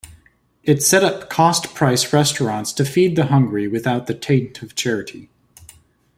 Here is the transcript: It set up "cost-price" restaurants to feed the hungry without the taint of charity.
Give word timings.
It 0.63 0.81
set 0.81 1.03
up 1.03 1.29
"cost-price" 1.29 2.11
restaurants 2.11 2.73
to 2.73 2.85
feed 2.85 3.15
the 3.15 3.27
hungry 3.27 3.67
without 3.67 4.07
the 4.07 4.15
taint 4.15 4.63
of 4.63 4.73
charity. 4.73 5.29